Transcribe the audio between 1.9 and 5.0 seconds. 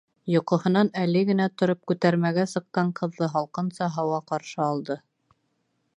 күтәрмәгә сыҡҡан ҡыҙҙы һалҡынса һауа ҡаршы алды...